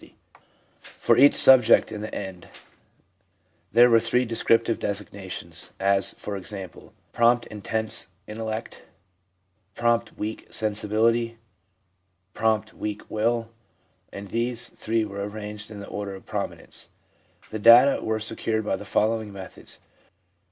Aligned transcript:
72 0.01 0.15
THE 0.15 0.41
PSYCHOLOGY 0.81 0.81
OF 0.81 0.81
RELIGION 0.81 1.05
For 1.05 1.17
each 1.17 1.35
subject, 1.75 1.91
in 1.91 2.01
the 2.01 2.15
end, 2.15 2.47
there 3.71 3.87
were 3.91 3.99
three 3.99 4.25
descriptive 4.25 4.79
designations, 4.79 5.73
as, 5.79 6.13
for 6.15 6.35
example, 6.35 6.93
prompt 7.13 7.45
intense 7.51 8.07
intellect, 8.25 8.81
prompt 9.75 10.17
weak 10.17 10.51
sensibility, 10.51 11.37
prompt 12.33 12.73
weak 12.73 13.11
will, 13.11 13.51
and 14.11 14.29
these 14.29 14.69
three 14.69 15.05
were 15.05 15.23
arranged 15.29 15.69
in 15.69 15.81
the 15.81 15.87
order 15.89 16.15
of 16.15 16.25
prominence.... 16.25 16.89
'The 17.51 17.59
data 17.59 18.03
were 18.03 18.19
secured 18.19 18.65
by 18.65 18.75
the 18.77 18.85
following 18.85 19.31
methods. 19.31 19.77